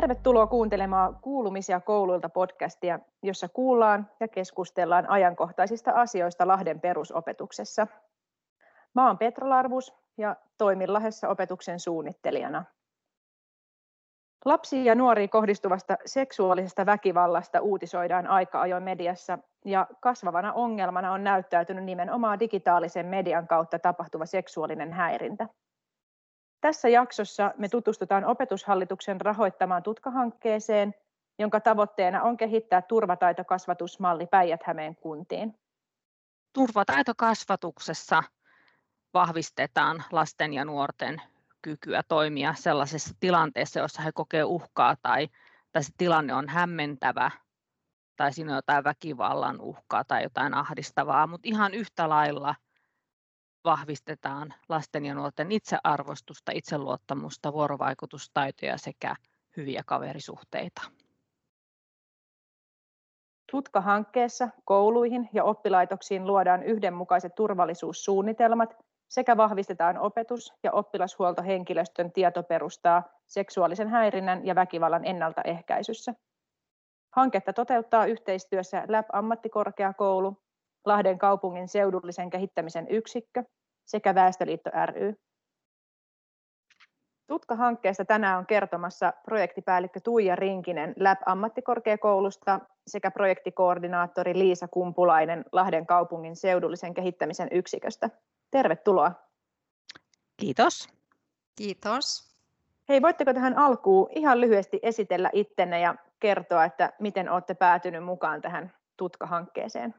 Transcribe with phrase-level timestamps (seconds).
[0.00, 7.86] Tervetuloa kuuntelemaan Kuulumisia kouluilta podcastia, jossa kuullaan ja keskustellaan ajankohtaisista asioista Lahden perusopetuksessa.
[8.94, 12.64] Mä oon Petra Larvus ja toimin Lahdessa opetuksen suunnittelijana.
[14.44, 21.84] Lapsiin ja nuoriin kohdistuvasta seksuaalisesta väkivallasta uutisoidaan aika ajoin mediassa ja kasvavana ongelmana on näyttäytynyt
[21.84, 25.48] nimenomaan digitaalisen median kautta tapahtuva seksuaalinen häirintä.
[26.60, 30.94] Tässä jaksossa me tutustutaan opetushallituksen rahoittamaan tutkahankkeeseen,
[31.38, 35.58] jonka tavoitteena on kehittää turvataitokasvatusmalli Päijät-Hämeen kuntiin.
[36.52, 38.22] Turvataitokasvatuksessa
[39.14, 41.22] vahvistetaan lasten ja nuorten
[41.62, 45.28] kykyä toimia sellaisessa tilanteessa, jossa he kokevat uhkaa tai,
[45.72, 47.30] tai se tilanne on hämmentävä
[48.16, 52.54] tai siinä on jotain väkivallan uhkaa tai jotain ahdistavaa, mutta ihan yhtä lailla–
[53.64, 59.14] vahvistetaan lasten ja nuorten itsearvostusta, itseluottamusta, vuorovaikutustaitoja sekä
[59.56, 60.82] hyviä kaverisuhteita.
[63.50, 68.76] Tutka-hankkeessa kouluihin ja oppilaitoksiin luodaan yhdenmukaiset turvallisuussuunnitelmat
[69.08, 76.14] sekä vahvistetaan opetus- ja oppilashuoltohenkilöstön tietoperustaa seksuaalisen häirinnän ja väkivallan ennaltaehkäisyssä.
[77.10, 80.42] Hanketta toteuttaa yhteistyössä LAB-ammattikorkeakoulu,
[80.84, 83.44] Lahden kaupungin seudullisen kehittämisen yksikkö
[83.86, 85.14] sekä Väestöliitto ry.
[87.26, 96.94] Tutka-hankkeesta tänään on kertomassa projektipäällikkö Tuija Rinkinen LAB-ammattikorkeakoulusta sekä projektikoordinaattori Liisa Kumpulainen Lahden kaupungin seudullisen
[96.94, 98.10] kehittämisen yksiköstä.
[98.50, 99.12] Tervetuloa.
[100.36, 100.88] Kiitos.
[101.56, 102.36] Kiitos.
[102.88, 108.40] Hei, voitteko tähän alkuun ihan lyhyesti esitellä ittenne ja kertoa, että miten olette päätynyt mukaan
[108.40, 109.94] tähän Tutka-hankkeeseen?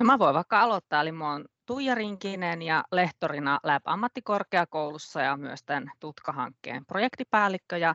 [0.00, 5.36] No mä voin vaikka aloittaa, eli mä oon Tuija Rinkinen ja lehtorina Lab ammattikorkeakoulussa ja
[5.36, 7.78] myös tämän Tutka-hankkeen projektipäällikkö.
[7.78, 7.94] Ja,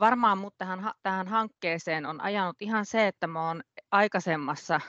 [0.00, 4.80] varmaan mut tähän, tähän hankkeeseen on ajanut ihan se, että mä oon aikaisemmassa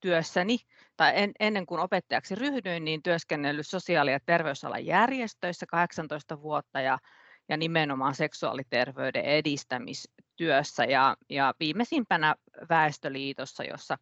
[0.00, 0.58] työssäni
[0.96, 6.98] tai en, ennen kuin opettajaksi ryhdyin, niin työskennellyt sosiaali- ja terveysalan järjestöissä 18 vuotta ja,
[7.48, 12.34] ja nimenomaan seksuaaliterveyden edistämistyössä ja, ja viimeisimpänä
[12.68, 13.98] Väestöliitossa, jossa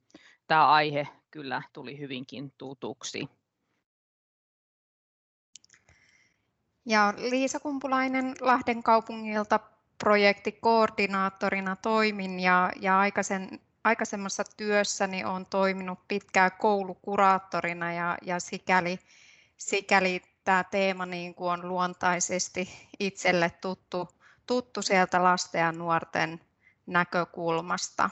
[0.46, 3.28] tämä aihe kyllä tuli hyvinkin tutuksi.
[6.86, 9.60] Ja Liisa Kumpulainen Lahden kaupungilta
[9.98, 18.98] projektikoordinaattorina toimin ja, ja aikaisen, aikaisemmassa työssäni olen toiminut pitkään koulukuraattorina ja, ja sikäli,
[19.56, 24.08] sikäli tämä teema niin kuin on luontaisesti itselle tuttu,
[24.46, 26.40] tuttu sieltä lasten ja nuorten
[26.86, 28.10] näkökulmasta.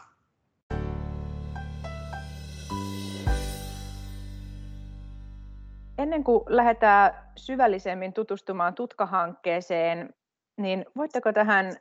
[6.01, 10.15] Ennen kuin lähdetään syvällisemmin tutustumaan tutkahankkeeseen,
[10.57, 11.77] niin voitteko tähän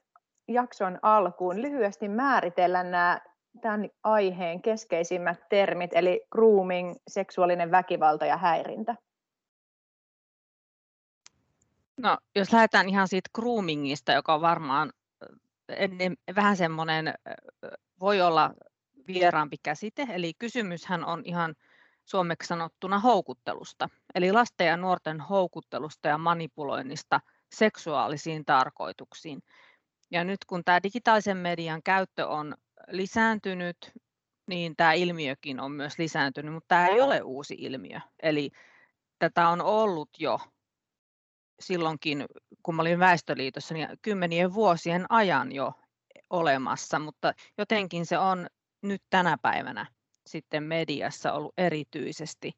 [0.48, 3.22] jakson alkuun lyhyesti määritellä nämä
[3.62, 8.96] tämän aiheen keskeisimmät termit, eli grooming, seksuaalinen väkivalta ja häirintä?
[11.98, 14.92] No, jos lähdetään ihan siitä groomingista, joka on varmaan
[15.70, 17.14] ennen, vähän semmoinen,
[18.00, 18.54] voi olla
[19.08, 21.56] vieraampi käsite, eli kysymyshän on ihan
[22.06, 27.22] suomeksi sanottuna houkuttelusta, eli lasten ja nuorten houkuttelusta ja manipuloinnista
[27.52, 29.44] seksuaalisiin tarkoituksiin.
[30.12, 32.54] Ja nyt kun tämä digitaalisen median käyttö on
[32.88, 33.92] lisääntynyt,
[34.48, 38.00] niin tämä ilmiökin on myös lisääntynyt, mutta tämä ei ole uusi ilmiö.
[38.24, 38.52] Eli
[39.20, 40.40] tätä on ollut jo
[41.60, 42.26] silloinkin,
[42.64, 45.74] kun mä olin Väestöliitossa, niin kymmenien vuosien ajan jo
[46.30, 48.48] olemassa, mutta jotenkin se on
[48.82, 49.86] nyt tänä päivänä
[50.28, 52.52] sitten mediassa ollut erityisesti.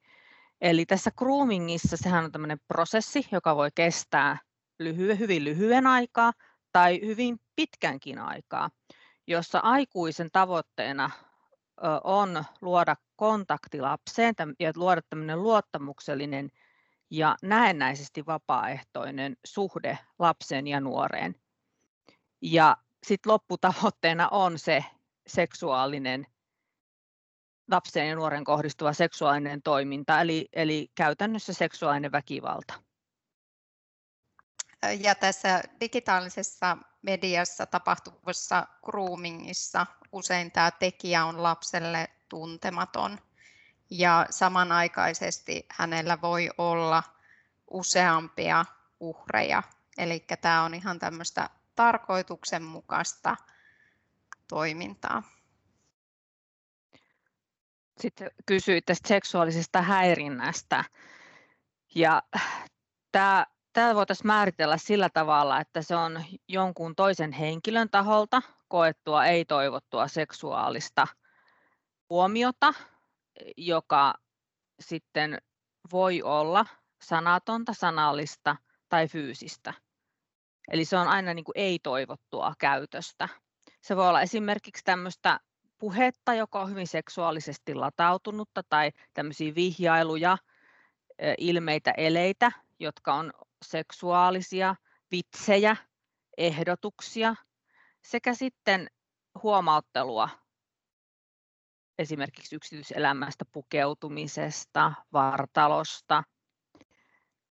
[0.61, 4.37] Eli tässä groomingissa sehän on tämmöinen prosessi, joka voi kestää
[4.79, 6.33] lyhyen, hyvin lyhyen aikaa
[6.71, 8.69] tai hyvin pitkänkin aikaa,
[9.27, 11.11] jossa aikuisen tavoitteena
[12.03, 16.51] on luoda kontakti lapseen ja luoda tämmöinen luottamuksellinen
[17.09, 21.35] ja näennäisesti vapaaehtoinen suhde lapsen ja nuoreen.
[22.41, 24.85] Ja sitten lopputavoitteena on se
[25.27, 26.25] seksuaalinen
[27.71, 32.73] lapseen ja nuoren kohdistuva seksuaalinen toiminta, eli, eli käytännössä seksuaalinen väkivalta.
[34.99, 43.17] Ja tässä digitaalisessa mediassa tapahtuvassa groomingissa usein tämä tekijä on lapselle tuntematon
[43.89, 47.03] ja samanaikaisesti hänellä voi olla
[47.71, 48.65] useampia
[48.99, 49.63] uhreja.
[49.97, 53.37] Eli tämä on ihan tämmöistä tarkoituksenmukaista
[54.47, 55.23] toimintaa.
[58.01, 60.83] Sitten kysyit tästä seksuaalisesta häirinnästä.
[61.95, 62.23] Ja
[63.11, 70.07] tämä tämä voitaisiin määritellä sillä tavalla, että se on jonkun toisen henkilön taholta koettua ei-toivottua
[70.07, 71.07] seksuaalista
[72.09, 72.73] huomiota,
[73.57, 74.13] joka
[74.79, 75.37] sitten
[75.91, 76.65] voi olla
[77.01, 78.55] sanatonta, sanallista
[78.89, 79.73] tai fyysistä.
[80.71, 83.29] Eli se on aina niin ei-toivottua käytöstä.
[83.81, 85.39] Se voi olla esimerkiksi tämmöistä
[85.81, 90.37] puhetta, joka on hyvin seksuaalisesti latautunutta tai tämmöisiä vihjailuja,
[91.37, 93.31] ilmeitä, eleitä, jotka on
[93.65, 94.75] seksuaalisia,
[95.11, 95.75] vitsejä,
[96.37, 97.35] ehdotuksia
[98.01, 98.87] sekä sitten
[99.43, 100.29] huomauttelua
[101.99, 106.23] esimerkiksi yksityiselämästä, pukeutumisesta, vartalosta.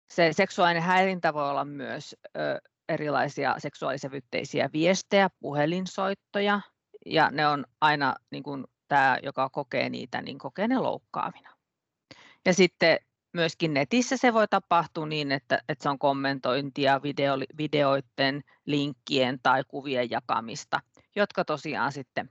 [0.09, 2.15] Se seksuaalinen häirintä voi olla myös
[2.89, 6.61] erilaisia seksuaalisävytteisiä viestejä, puhelinsoittoja,
[7.05, 11.53] ja ne on aina niin kuin tämä, joka kokee niitä, niin kokee ne loukkaavina.
[12.45, 12.99] Ja sitten
[13.33, 19.63] myöskin netissä se voi tapahtua niin, että, että se on kommentointia, video, videoiden, linkkien tai
[19.67, 20.79] kuvien jakamista,
[21.15, 22.29] jotka tosiaan sitten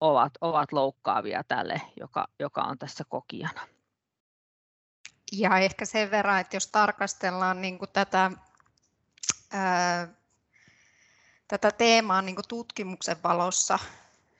[0.00, 3.60] ovat, ovat loukkaavia tälle, joka, joka on tässä kokijana.
[5.32, 8.30] Ja ehkä sen verran, että jos tarkastellaan niin kuin tätä,
[9.52, 10.08] ää,
[11.52, 13.78] tätä teemaa niin tutkimuksen valossa,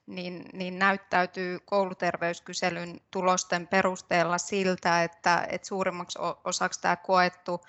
[0.07, 7.61] niin, niin näyttäytyy kouluterveyskyselyn tulosten perusteella siltä, että, että suurimmaksi osaksi tämä koettu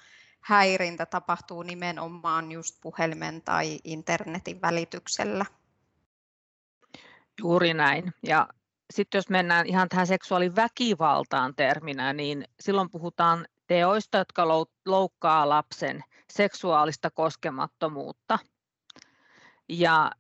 [0.42, 5.46] häirintä tapahtuu nimenomaan just puhelimen tai internetin välityksellä.
[7.40, 8.14] Juuri näin.
[8.28, 8.48] Ja
[8.94, 14.48] sitten jos mennään ihan tähän seksuaaliväkivaltaan terminä, niin silloin puhutaan teoista, jotka
[14.86, 16.04] loukkaa lapsen
[16.34, 18.40] seksuaalista koskemattomuutta.
[19.70, 20.12] Ja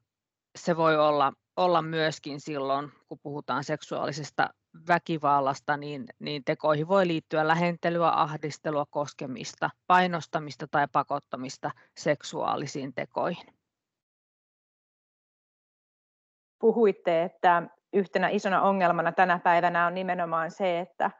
[0.56, 4.50] se voi olla olla myöskin silloin, kun puhutaan seksuaalisesta
[4.88, 13.48] väkivallasta, niin, niin tekoihin voi liittyä lähentelyä, ahdistelua, koskemista, painostamista tai pakottamista seksuaalisiin tekoihin.
[16.60, 17.63] Puhuitte, että
[17.94, 21.12] yhtenä isona ongelmana tänä päivänä on nimenomaan se, että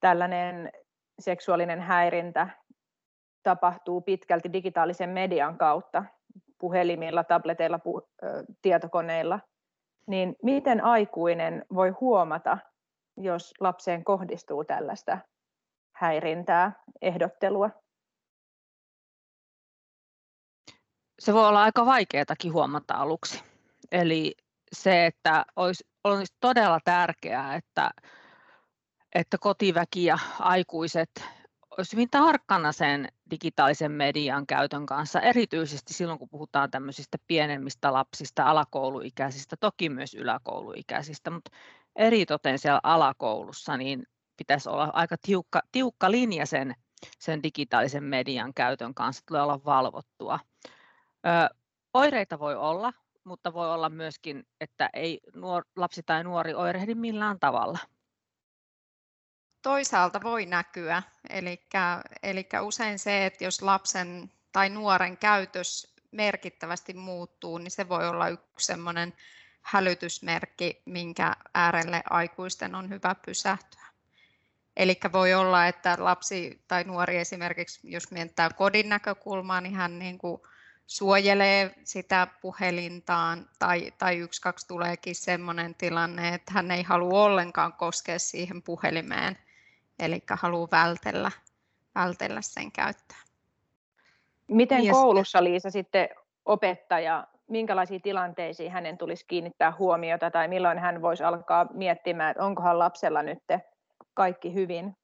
[0.00, 0.72] tällainen
[1.18, 2.48] seksuaalinen häirintä
[3.42, 6.04] tapahtuu pitkälti digitaalisen median kautta,
[6.58, 7.80] puhelimilla, tableteilla,
[8.62, 9.40] tietokoneilla–
[10.06, 12.58] niin miten aikuinen voi huomata,
[13.16, 15.18] jos lapseen kohdistuu tällaista
[15.92, 16.72] häirintää,
[17.02, 17.70] ehdottelua?
[21.18, 23.42] Se voi olla aika vaikeatakin huomata aluksi.
[23.92, 24.34] Eli
[24.72, 27.90] se, että olisi, olisi todella tärkeää, että,
[29.14, 31.10] että kotiväki ja aikuiset
[31.70, 38.44] olisi hyvin tarkkana sen digitaalisen median käytön kanssa, erityisesti silloin, kun puhutaan tämmöisistä pienemmistä lapsista,
[38.44, 41.50] alakouluikäisistä, toki myös yläkouluikäisistä, mutta
[41.96, 44.06] eritoten siellä alakoulussa, niin
[44.36, 46.74] pitäisi olla aika tiukka, tiukka linja sen,
[47.18, 50.38] sen digitaalisen median käytön kanssa, tulee olla valvottua.
[51.26, 51.54] Ö,
[51.94, 52.92] oireita voi olla,
[53.24, 57.78] mutta voi olla myöskin, että ei nuor, lapsi tai nuori oirehdi millään tavalla
[59.66, 61.02] toisaalta voi näkyä.
[62.22, 68.28] Eli usein se, että jos lapsen tai nuoren käytös merkittävästi muuttuu, niin se voi olla
[68.28, 69.12] yksi sellainen
[69.62, 73.86] hälytysmerkki, minkä äärelle aikuisten on hyvä pysähtyä.
[74.76, 80.18] Eli voi olla, että lapsi tai nuori esimerkiksi, jos mietitään kodin näkökulmaa, niin hän niin
[80.18, 80.42] kuin
[80.86, 87.72] suojelee sitä puhelintaan tai, tai yksi, kaksi tuleekin sellainen tilanne, että hän ei halua ollenkaan
[87.72, 89.38] koskea siihen puhelimeen
[89.98, 91.30] eli haluaa vältellä,
[91.94, 93.18] vältellä sen käyttöä.
[94.48, 96.08] Miten niin, koulussa Liisa sitten
[96.44, 102.78] opettaja, minkälaisiin tilanteisiin hänen tulisi kiinnittää huomiota tai milloin hän voisi alkaa miettimään, että onkohan
[102.78, 103.42] lapsella nyt
[104.14, 104.96] kaikki hyvin?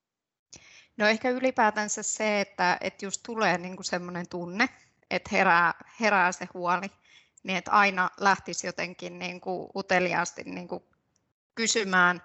[0.97, 4.69] No ehkä ylipäätänsä se, että, että just tulee niin kuin sellainen tunne,
[5.11, 6.87] että herää, herää se huoli,
[7.43, 10.85] niin että aina lähtisi jotenkin niin kuin uteliaasti niin kuin
[11.55, 12.23] kysymään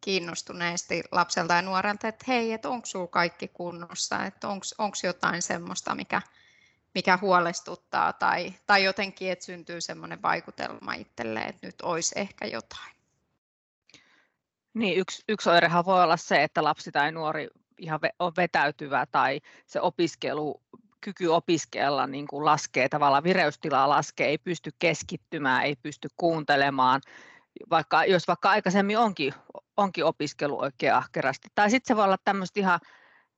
[0.00, 5.94] kiinnostuneesti lapselta ja nuorelta, että hei, että onko sinulla kaikki kunnossa, että onko jotain semmoista,
[5.94, 6.22] mikä,
[6.94, 8.12] mikä huolestuttaa?
[8.12, 12.94] Tai, tai jotenkin, että syntyy semmoinen vaikutelma itselleen, että nyt olisi ehkä jotain.
[14.74, 19.40] Niin, yksi, yksi oirehan voi olla se, että lapsi tai nuori ihan on vetäytyvä tai
[19.66, 20.62] se opiskelu,
[21.00, 27.00] kyky opiskella niin kuin laskee, tavallaan vireystilaa laskee, ei pysty keskittymään, ei pysty kuuntelemaan,
[27.70, 29.34] vaikka, jos vaikka aikaisemmin onkin
[29.82, 31.48] onkin opiskelu oikein ahkerasti.
[31.54, 32.80] Tai sitten se voi olla tämmöistä ihan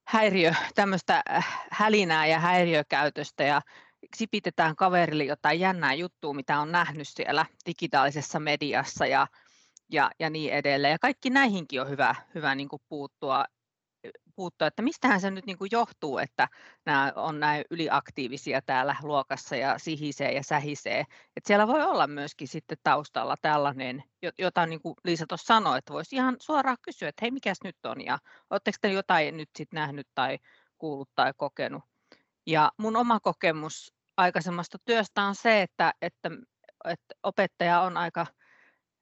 [0.07, 3.63] häiriö, tämmöistä äh, hälinää ja häiriökäytöstä ja
[4.17, 9.27] sipitetään kaverille jotain jännää juttua, mitä on nähnyt siellä digitaalisessa mediassa ja,
[9.93, 10.93] ja, ja niin edelleen.
[10.93, 13.45] Ja kaikki näihinkin on hyvä, hyvä niin kuin puuttua
[14.37, 16.49] puuttua, että mistähän se nyt niin kuin johtuu, että
[16.87, 21.01] nämä on näin yliaktiivisia täällä luokassa ja sihisee ja sähisee.
[21.37, 24.05] Että siellä voi olla myöskin sitten taustalla tällainen,
[24.39, 27.77] jota niin kuin Liisa tuossa sanoi, että voisi ihan suoraan kysyä, että hei, mikäs nyt
[27.85, 28.19] on ja
[28.51, 30.39] oletteko te jotain nyt sitten nähnyt tai
[30.79, 31.83] kuullut tai kokenut.
[32.47, 36.31] Ja mun oma kokemus aikaisemmasta työstä on se, että, että,
[36.85, 38.27] että opettaja on aika,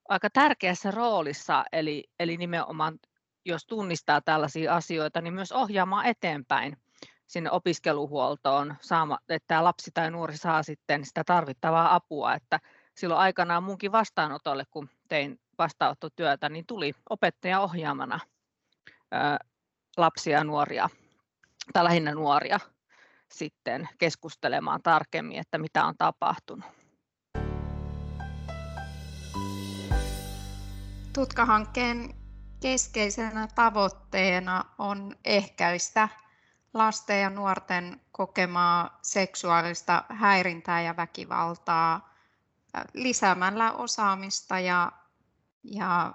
[0.08, 2.98] aika tärkeässä roolissa, eli, eli nimenomaan
[3.44, 6.76] jos tunnistaa tällaisia asioita, niin myös ohjaamaan eteenpäin
[7.26, 8.76] sinne opiskeluhuoltoon,
[9.28, 12.60] että tämä lapsi tai nuori saa sitten sitä tarvittavaa apua, että
[12.94, 18.20] silloin aikanaan munkin vastaanotolle, kun tein vastaanottotyötä, niin tuli opettaja ohjaamana
[19.96, 20.88] lapsia ja nuoria,
[21.72, 22.60] tai lähinnä nuoria,
[23.32, 26.64] sitten keskustelemaan tarkemmin, että mitä on tapahtunut.
[31.12, 32.19] Tutkahankkeen
[32.60, 36.08] keskeisenä tavoitteena on ehkäistä
[36.74, 42.14] lasten ja nuorten kokemaa seksuaalista häirintää ja väkivaltaa
[42.94, 44.92] lisäämällä osaamista ja,
[45.64, 46.14] ja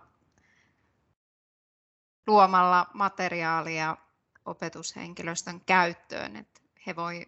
[2.28, 3.98] luomalla materiaalia
[4.46, 7.26] opetushenkilöstön käyttöön, että he voi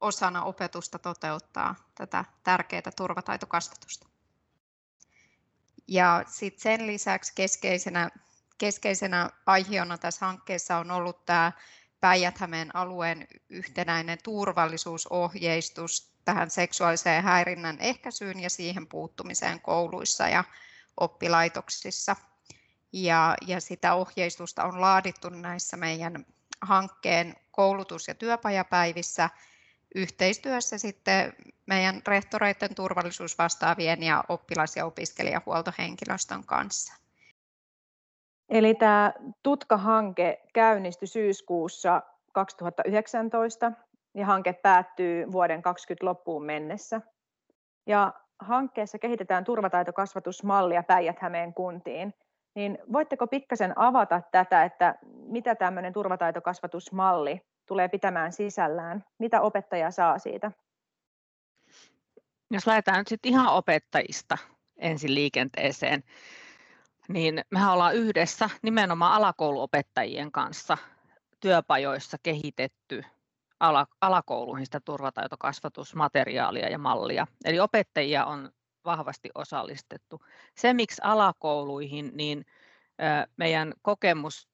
[0.00, 4.06] osana opetusta toteuttaa tätä tärkeää turvataitokasvatusta.
[5.88, 8.10] Ja sitten sen lisäksi keskeisenä
[8.60, 11.52] keskeisenä aiheena tässä hankkeessa on ollut tämä
[12.00, 12.38] päijät
[12.74, 20.44] alueen yhtenäinen turvallisuusohjeistus tähän seksuaaliseen häirinnän ehkäisyyn ja siihen puuttumiseen kouluissa ja
[20.96, 22.16] oppilaitoksissa.
[22.92, 26.26] Ja, ja sitä ohjeistusta on laadittu näissä meidän
[26.60, 29.30] hankkeen koulutus- ja työpajapäivissä
[29.94, 31.32] yhteistyössä sitten
[31.66, 36.99] meidän rehtoreiden turvallisuusvastaavien ja oppilas- ja opiskelijahuoltohenkilöstön kanssa.
[38.50, 42.02] Eli tämä Tutka-hanke käynnistyi syyskuussa
[42.32, 43.72] 2019
[44.14, 47.00] ja hanke päättyy vuoden 2020 loppuun mennessä.
[47.86, 52.14] Ja hankkeessa kehitetään turvataitokasvatusmallia Päijät-Hämeen kuntiin.
[52.54, 59.04] Niin voitteko pikkasen avata tätä, että mitä tämmöinen turvataitokasvatusmalli tulee pitämään sisällään?
[59.18, 60.52] Mitä opettaja saa siitä?
[62.50, 64.38] Jos lähdetään nyt sitten ihan opettajista
[64.78, 66.02] ensin liikenteeseen,
[67.12, 70.78] niin mehän ollaan yhdessä nimenomaan alakouluopettajien kanssa
[71.40, 73.04] työpajoissa kehitetty
[74.00, 77.26] alakouluihin sitä turvataitokasvatusmateriaalia ja mallia.
[77.44, 78.50] Eli opettajia on
[78.84, 80.20] vahvasti osallistettu.
[80.56, 82.44] Se, miksi alakouluihin, niin
[83.36, 84.48] meidän kokemus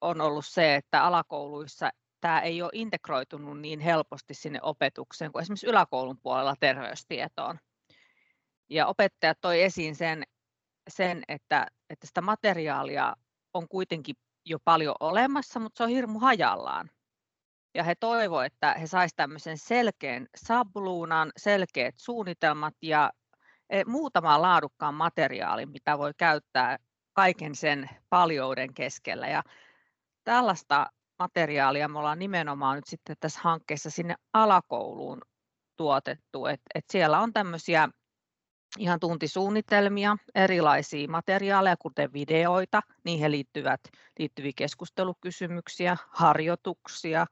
[0.00, 5.66] on ollut se, että alakouluissa tämä ei ole integroitunut niin helposti sinne opetukseen kuin esimerkiksi
[5.66, 7.58] yläkoulun puolella terveystietoon.
[8.70, 10.22] Ja opettajat toi esiin sen,
[10.88, 13.14] sen että, että sitä materiaalia
[13.54, 14.14] on kuitenkin
[14.44, 16.90] jo paljon olemassa, mutta se on hirmu hajallaan.
[17.74, 23.12] Ja he toivoivat, että he saisivat tämmöisen selkeän sabluunan, selkeät suunnitelmat ja
[23.70, 26.78] e, muutama laadukkaan materiaalin, mitä voi käyttää
[27.12, 29.28] kaiken sen paljouden keskellä.
[29.28, 29.42] Ja
[30.24, 30.86] tällaista
[31.18, 35.22] materiaalia me ollaan nimenomaan nyt sitten tässä hankkeessa sinne alakouluun
[35.76, 36.46] tuotettu.
[36.46, 37.88] Et, et siellä on tämmöisiä
[38.78, 43.80] ihan tuntisuunnitelmia, erilaisia materiaaleja, kuten videoita, niihin liittyvät,
[44.18, 47.26] liittyviä keskustelukysymyksiä, harjoituksia,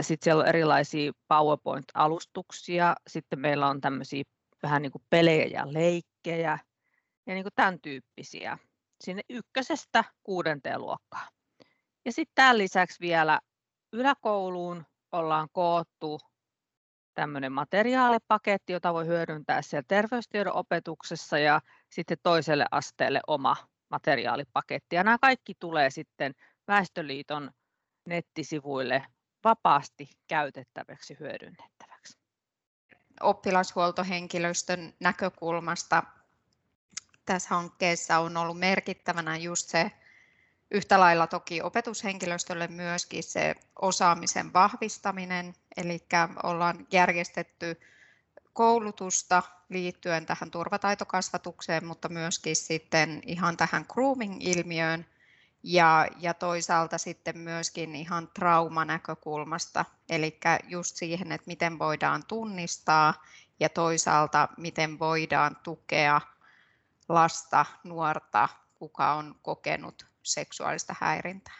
[0.00, 4.22] sitten siellä on erilaisia PowerPoint-alustuksia, sitten meillä on tämmöisiä
[4.62, 6.58] vähän niin kuin pelejä ja leikkejä
[7.26, 8.58] ja niin kuin tämän tyyppisiä
[9.04, 11.28] sinne ykkösestä kuudenteen luokkaan.
[12.04, 13.40] Ja sitten tämän lisäksi vielä
[13.92, 16.20] yläkouluun ollaan koottu
[17.14, 23.56] tämmöinen materiaalipaketti, jota voi hyödyntää siellä terveystiedon opetuksessa ja sitten toiselle asteelle oma
[23.90, 24.96] materiaalipaketti.
[24.96, 26.34] Ja nämä kaikki tulee sitten
[26.68, 27.50] Väestöliiton
[28.06, 29.06] nettisivuille
[29.44, 32.18] vapaasti käytettäväksi hyödynnettäväksi.
[33.20, 36.02] Oppilashuoltohenkilöstön näkökulmasta
[37.26, 39.90] tässä hankkeessa on ollut merkittävänä just se
[40.70, 46.00] Yhtä lailla toki opetushenkilöstölle myöskin se osaamisen vahvistaminen, eli
[46.42, 47.80] ollaan järjestetty
[48.52, 55.06] koulutusta liittyen tähän turvataitokasvatukseen, mutta myöskin sitten ihan tähän grooming-ilmiöön
[55.62, 63.24] ja, ja toisaalta sitten myöskin ihan traumanäkökulmasta, eli just siihen, että miten voidaan tunnistaa
[63.60, 66.20] ja toisaalta miten voidaan tukea
[67.08, 71.58] lasta, nuorta, kuka on kokenut seksuaalista häirintää.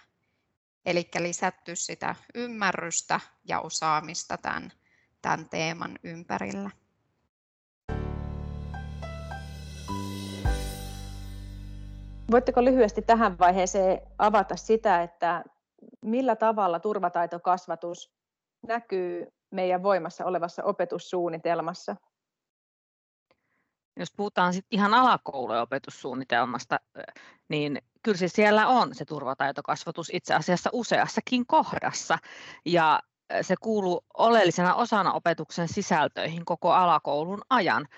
[0.87, 4.73] Eli lisätty sitä ymmärrystä ja osaamista tämän,
[5.23, 6.71] tämän teeman ympärillä.
[12.31, 15.45] Voitteko lyhyesti tähän vaiheeseen avata sitä, että
[16.03, 18.13] millä tavalla turvataitokasvatus
[18.67, 21.97] näkyy meidän voimassa olevassa opetussuunnitelmassa?
[23.97, 26.81] Jos puhutaan sit ihan alakoulujen opetussuunnitelmasta,
[27.49, 32.19] niin kyllä se siellä on se turvataitokasvatus itse asiassa useassakin kohdassa.
[32.67, 33.01] Ja
[33.43, 37.89] se kuuluu oleellisena osana opetuksen sisältöihin koko alakoulun ajan.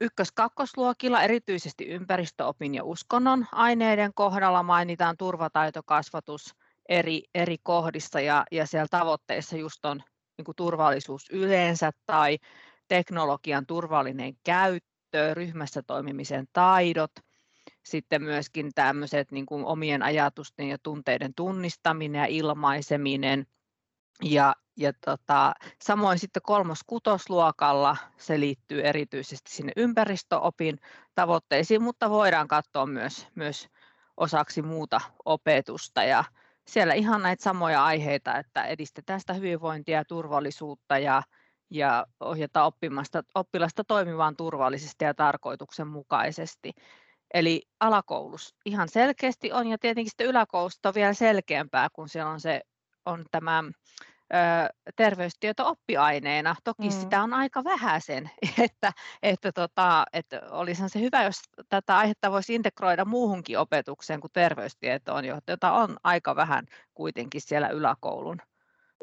[0.00, 6.54] Ykkös-kakkosluokilla erityisesti ympäristöopin ja uskonnon aineiden kohdalla mainitaan turvataitokasvatus
[6.88, 10.02] eri, eri kohdissa ja, ja siellä tavoitteissa just on
[10.38, 12.38] niin kuin turvallisuus yleensä tai
[12.88, 17.12] teknologian turvallinen käyttö, ryhmässä toimimisen taidot,
[17.82, 23.46] sitten myöskin tämmöiset niin kuin omien ajatusten ja tunteiden tunnistaminen ja ilmaiseminen–
[24.22, 30.78] ja, ja tota, samoin sitten kolmos-kutosluokalla se liittyy erityisesti sinne ympäristöopin
[31.14, 33.68] tavoitteisiin, mutta voidaan katsoa myös, myös
[34.16, 36.04] osaksi muuta opetusta.
[36.04, 36.24] Ja
[36.66, 41.22] siellä ihan näitä samoja aiheita, että edistetään sitä hyvinvointia ja turvallisuutta ja,
[41.70, 42.06] ja
[42.64, 46.72] oppimasta, oppilasta toimimaan turvallisesti ja tarkoituksenmukaisesti.
[47.34, 52.40] Eli alakoulussa ihan selkeästi on, ja tietenkin sitten yläkoulusta on vielä selkeämpää, kun siellä on,
[52.40, 52.60] se,
[53.06, 53.64] on tämä
[54.96, 56.56] terveystieto oppiaineena.
[56.64, 56.90] Toki mm.
[56.90, 58.30] sitä on aika vähäisen,
[58.64, 64.32] että, että, tota, että olisihan se hyvä, jos tätä aihetta voisi integroida muuhunkin opetukseen kuin
[64.32, 68.38] terveystietoon, jota on aika vähän kuitenkin siellä yläkoulun,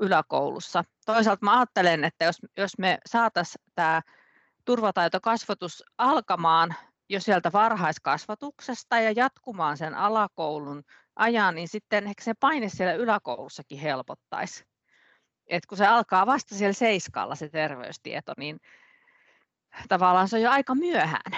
[0.01, 0.83] yläkoulussa.
[1.05, 4.01] Toisaalta mä ajattelen, että jos, jos me saataisiin tämä
[4.65, 6.75] turvataitokasvatus alkamaan
[7.09, 10.83] jo sieltä varhaiskasvatuksesta ja jatkumaan sen alakoulun
[11.15, 14.63] ajan, niin sitten ehkä se paine siellä yläkoulussakin helpottaisi
[15.49, 18.59] et kun se alkaa vasta siellä seiskalla se terveystieto, niin
[19.89, 21.31] tavallaan se on jo aika myöhään.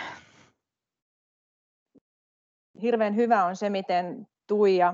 [2.81, 4.93] Hirveän hyvä on se, miten Tuija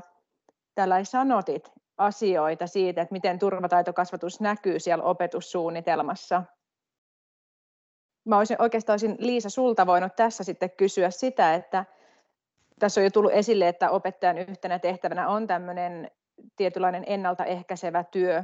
[0.75, 6.43] tällä sanotit asioita siitä, että miten turvataitokasvatus näkyy siellä opetussuunnitelmassa.
[8.25, 11.85] Mä olisin, oikeastaan olisin Liisa sulta voinut tässä sitten kysyä sitä, että
[12.79, 16.11] tässä on jo tullut esille, että opettajan yhtenä tehtävänä on tämmöinen
[16.55, 18.43] tietynlainen ennaltaehkäisevä työ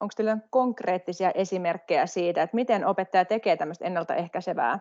[0.00, 4.78] onko teillä konkreettisia esimerkkejä siitä, että miten opettaja tekee tämmöistä ennaltaehkäisevää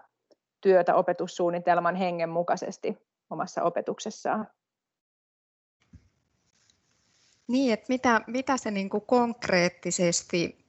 [0.62, 2.98] työtä opetussuunnitelman hengen mukaisesti
[3.30, 4.48] omassa opetuksessaan?
[7.48, 10.67] Niin, että mitä, mitä se niin konkreettisesti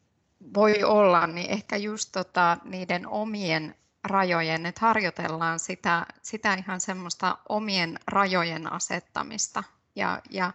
[0.55, 3.75] voi olla, niin ehkä just tota, niiden omien
[4.05, 9.65] rajojen, että harjoitellaan sitä, sitä ihan semmoista omien rajojen asettamista.
[9.97, 10.53] Ja, ja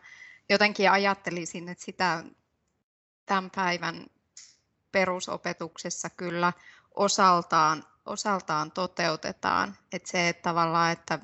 [0.50, 2.24] jotenkin ajattelisin, että sitä
[3.26, 4.06] tämän päivän
[4.92, 6.54] perusopetuksessa kyllä
[6.96, 9.78] osaltaan, osaltaan toteutetaan.
[9.92, 11.20] Että se, että tavallaan, että,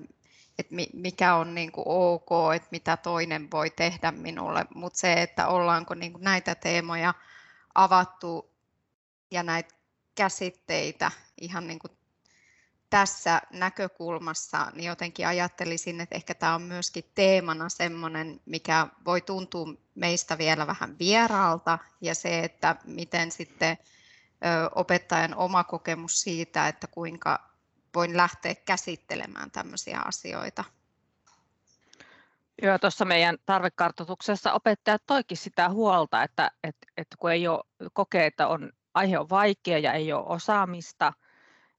[0.60, 5.48] että mikä on niin kuin ok, että mitä toinen voi tehdä minulle, mutta se, että
[5.48, 7.14] ollaanko niin kuin näitä teemoja
[7.84, 8.54] avattu
[9.32, 9.76] ja näitä
[10.16, 11.12] käsitteitä
[11.42, 11.92] ihan niin kuin
[12.90, 19.68] tässä näkökulmassa niin jotenkin ajattelisin, että ehkä tämä on myöskin teemana semmoinen, mikä voi tuntua
[19.96, 23.78] meistä vielä vähän vieraalta ja se, että miten sitten
[24.76, 27.50] opettajan oma kokemus siitä, että kuinka
[27.96, 30.64] voin lähteä käsittelemään tämmöisiä asioita.
[32.62, 38.26] Joo, tuossa meidän tarvekartoituksessa opettajat toikin sitä huolta, että, että, että kun ei ole kokee,
[38.26, 41.14] että on, aihe on vaikea ja ei ole osaamista–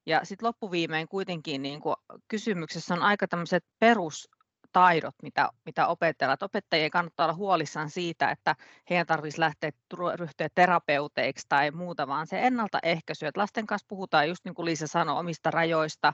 [0.05, 1.95] ja sitten loppuviimein kuitenkin niin kuin
[2.27, 6.43] kysymyksessä on aika tämmöiset perustaidot, mitä, mitä opettajat.
[6.43, 8.55] Opettajien kannattaa olla huolissaan siitä, että
[8.89, 9.71] heidän tarvitsisi lähteä
[10.15, 13.25] ryhtyä terapeuteiksi tai muuta, vaan se ennaltaehkäisy.
[13.25, 16.13] Että lasten kanssa puhutaan, just niin kuin Liisa sanoi, omista rajoista,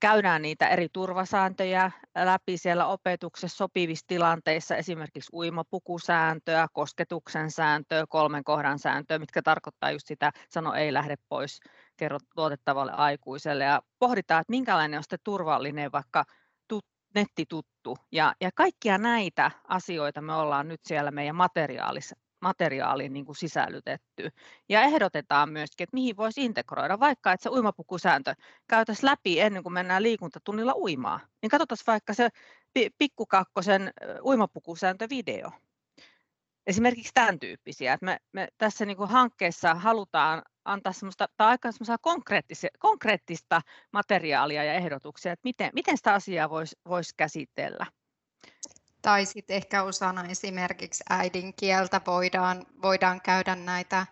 [0.00, 1.90] käydään niitä eri turvasääntöjä
[2.24, 10.06] läpi siellä opetuksessa sopivissa tilanteissa, esimerkiksi uimapukusääntöä, kosketuksen sääntöä, kolmen kohdan sääntöä, mitkä tarkoittaa just
[10.06, 11.60] sitä, sano ei lähde pois,
[11.96, 16.24] kerro luotettavalle aikuiselle ja pohditaan, että minkälainen on sitten turvallinen vaikka
[16.68, 17.96] tut, nettituttu.
[18.12, 24.30] Ja, ja kaikkia näitä asioita me ollaan nyt siellä meidän materiaalissa materiaaliin niin kuin sisällytetty.
[24.68, 28.34] Ja ehdotetaan myöskin, että mihin voisi integroida, vaikka että se uimapukusääntö
[28.68, 31.20] käytäisiin läpi ennen kuin mennään liikuntatunnilla uimaan.
[31.42, 32.28] Niin katsotaan vaikka se
[32.98, 33.92] pikkukakkosen
[34.24, 35.50] uimapukusääntövideo.
[36.66, 37.92] Esimerkiksi tämän tyyppisiä.
[37.92, 43.60] Että me, me tässä niin kuin hankkeessa halutaan antaa semmoista, tai aika semmoista konkreettista, konkreettista
[43.92, 47.86] materiaalia ja ehdotuksia, että miten, miten sitä asiaa voisi vois käsitellä.
[49.02, 54.06] Tai sitten ehkä osana esimerkiksi äidinkieltä voidaan, voidaan käydä näitä,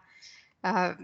[0.63, 0.97] ää,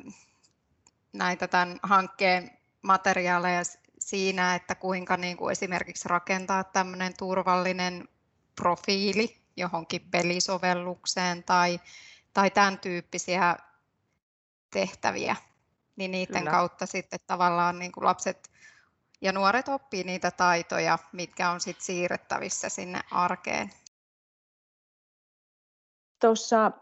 [1.12, 2.50] näitä tämän hankkeen
[2.82, 3.62] materiaaleja
[3.98, 8.08] siinä, että kuinka niin kuin esimerkiksi rakentaa tämmöinen turvallinen
[8.56, 11.80] profiili johonkin pelisovellukseen tai,
[12.34, 13.56] tai tämän tyyppisiä
[14.70, 15.36] tehtäviä,
[15.96, 16.50] niin niiden Kyllä.
[16.50, 18.50] kautta sitten tavallaan niin kuin lapset
[19.22, 23.70] ja nuoret oppii niitä taitoja, mitkä on sitten siirrettävissä sinne arkeen.
[26.20, 26.72] Tuossa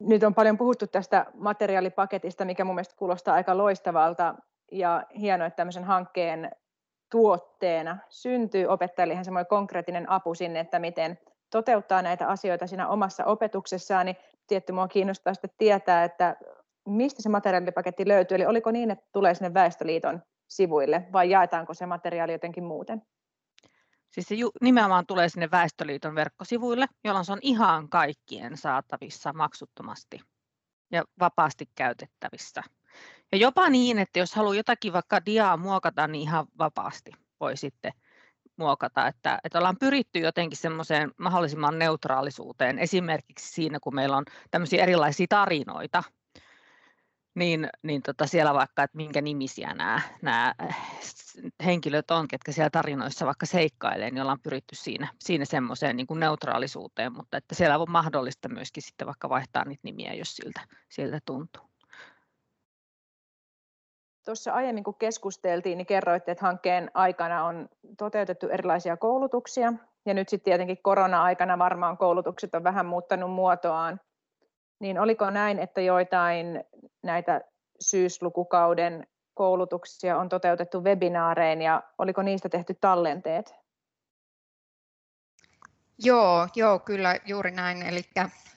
[0.00, 4.34] nyt on paljon puhuttu tästä materiaalipaketista, mikä mun mielestä kuulostaa aika loistavalta.
[4.72, 6.50] Ja hienoa, että tämmöisen hankkeen
[7.10, 11.18] tuotteena syntyy opettajille ihan semmoinen konkreettinen apu sinne, että miten
[11.50, 14.16] toteuttaa näitä asioita siinä omassa opetuksessaan, niin
[14.46, 16.36] tietty mua kiinnostaa sitten tietää, että
[16.86, 20.22] mistä se materiaalipaketti löytyy, eli oliko niin, että tulee sinne Väestöliiton
[20.56, 23.02] sivuille vai jaetaanko se materiaali jotenkin muuten?
[24.10, 30.20] Siis se nimenomaan tulee sinne Väestöliiton verkkosivuille, jolloin se on ihan kaikkien saatavissa maksuttomasti
[30.90, 32.62] ja vapaasti käytettävissä.
[33.32, 37.92] Ja jopa niin, että jos haluaa jotakin vaikka diaa muokata, niin ihan vapaasti voi sitten
[38.56, 44.82] muokata, että, että ollaan pyritty jotenkin semmoiseen mahdollisimman neutraalisuuteen, esimerkiksi siinä, kun meillä on tämmöisiä
[44.82, 46.02] erilaisia tarinoita,
[47.34, 50.54] niin, niin tota siellä vaikka, että minkä nimisiä nämä, nämä
[51.64, 56.20] henkilöt on, ketkä siellä tarinoissa vaikka seikkailee, niin ollaan pyritty siinä, siinä semmoiseen niin kuin
[56.20, 61.18] neutraalisuuteen, mutta että siellä on mahdollista myöskin sitten vaikka vaihtaa niitä nimiä, jos siltä, siltä
[61.24, 61.62] tuntuu.
[64.24, 67.68] Tuossa aiemmin kun keskusteltiin, niin kerroitte, että hankkeen aikana on
[67.98, 69.72] toteutettu erilaisia koulutuksia,
[70.06, 74.00] ja nyt sitten tietenkin korona-aikana varmaan koulutukset on vähän muuttanut muotoaan.
[74.82, 76.64] Niin oliko näin, että joitain
[77.02, 77.40] näitä
[77.80, 83.54] syyslukukauden koulutuksia on toteutettu webinaarein ja oliko niistä tehty tallenteet?
[85.98, 87.82] Joo, joo, kyllä juuri näin.
[87.82, 88.02] Eli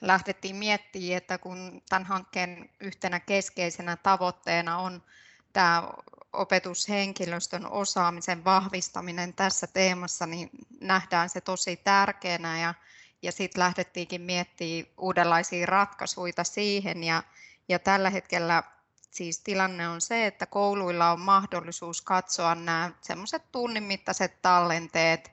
[0.00, 5.02] lähdettiin miettimään, että kun tämän hankkeen yhtenä keskeisenä tavoitteena on
[5.52, 5.90] tämä
[6.32, 12.74] opetushenkilöstön osaamisen vahvistaminen tässä teemassa, niin nähdään se tosi tärkeänä ja,
[13.26, 17.22] ja sitten lähdettiinkin miettimään uudenlaisia ratkaisuja siihen ja,
[17.68, 18.62] ja tällä hetkellä
[19.10, 25.30] siis tilanne on se, että kouluilla on mahdollisuus katsoa nämä semmoiset tunnin mittaiset tallenteet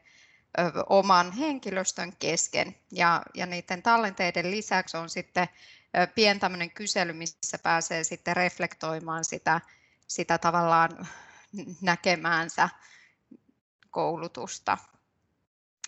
[0.60, 5.48] ö, oman henkilöstön kesken ja, ja niiden tallenteiden lisäksi on sitten
[6.16, 9.62] pien tämmöinen kysely, missä pääsee sitten reflektoimaan sitä
[10.08, 11.08] sitä tavallaan
[11.82, 12.70] näkemäänsä
[13.92, 14.78] koulutusta.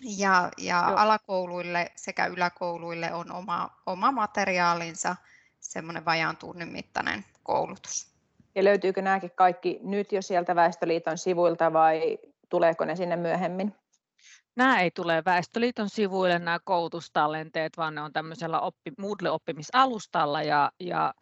[0.02, 5.16] Ja, ja alakouluille sekä yläkouluille on oma, oma materiaalinsa,
[5.60, 8.16] semmoinen vajaan tunnin mittainen koulutus.
[8.54, 13.74] Ja löytyykö nämäkin kaikki nyt jo sieltä Väestöliiton sivuilta vai tuleeko ne sinne myöhemmin?
[14.56, 21.14] Nämä ei tule Väestöliiton sivuille nämä koulutustallenteet, vaan ne on tämmöisellä oppi, Moodle-oppimisalustalla ja, ja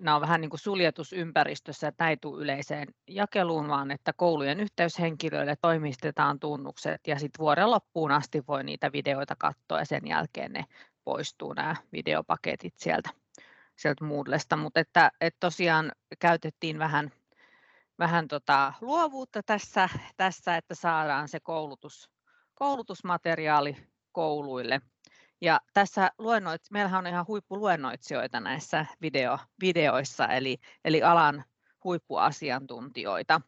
[0.00, 5.56] nämä on vähän niin kuin suljetusympäristössä, että ei tule yleiseen jakeluun, vaan että koulujen yhteyshenkilöille
[5.62, 10.64] toimistetaan tunnukset ja sitten vuoden loppuun asti voi niitä videoita katsoa ja sen jälkeen ne
[11.04, 13.10] poistuu nämä videopaketit sieltä,
[13.76, 17.12] sieltä Moodlesta, mutta että, että tosiaan käytettiin vähän,
[17.98, 22.10] vähän tota luovuutta tässä, tässä, että saadaan se koulutus,
[22.54, 23.76] koulutusmateriaali
[24.12, 24.80] kouluille
[25.40, 31.44] ja tässä luennoit, meillähän on ihan huippuluennoitsijoita näissä video, videoissa, eli, eli alan
[31.84, 33.40] huippuasiantuntijoita.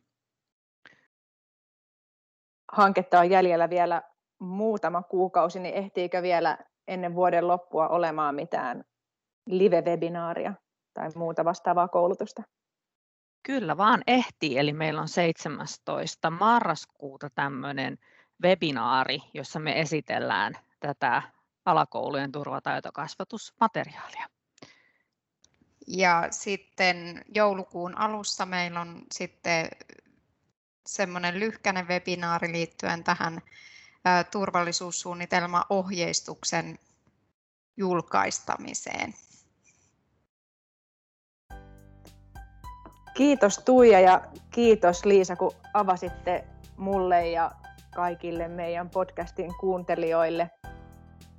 [2.72, 4.02] Hanketta on jäljellä vielä
[4.38, 8.84] muutama kuukausi, niin ehtiikö vielä ennen vuoden loppua olemaan mitään
[9.46, 10.52] live-webinaaria
[10.94, 12.42] tai muuta vastaavaa koulutusta?
[13.42, 16.30] Kyllä vaan ehtii, eli meillä on 17.
[16.30, 17.98] marraskuuta tämmöinen
[18.42, 21.22] webinaari, jossa me esitellään tätä
[21.64, 24.28] alakoulujen turvataitokasvatusmateriaalia.
[25.86, 29.68] Ja sitten joulukuun alussa meillä on sitten
[30.86, 33.42] semmoinen lyhkäinen webinaari liittyen tähän
[34.30, 36.78] turvallisuussuunnitelma-ohjeistuksen
[37.76, 39.14] julkaistamiseen.
[43.14, 44.20] Kiitos Tuija ja
[44.50, 46.44] kiitos Liisa, kun avasitte
[46.76, 47.52] mulle ja
[47.94, 50.50] kaikille meidän podcastin kuuntelijoille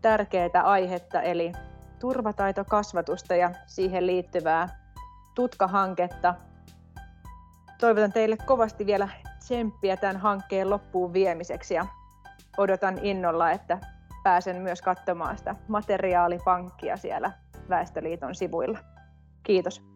[0.02, 1.52] tärkeää aihetta, eli
[2.00, 4.70] turvataitokasvatusta ja siihen liittyvää
[5.36, 6.36] tutkahanketta.
[7.80, 9.10] Toivotan teille kovasti vielä
[9.40, 11.86] tsemppiä tämän hankkeen loppuun viemiseksi ja
[12.58, 13.78] odotan innolla, että
[14.24, 17.32] pääsen myös katsomaan sitä materiaalipankkia siellä
[17.70, 18.80] Väestöliiton sivuilla.
[19.44, 19.90] Kiitos.